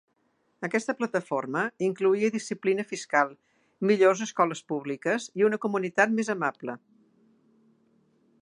[0.67, 3.35] Aquesta plataforma incloïa disciplina fiscal,
[3.91, 6.79] millors escoles públiques i una comunitat més amable.